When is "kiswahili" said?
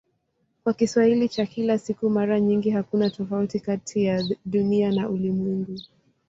0.73-1.29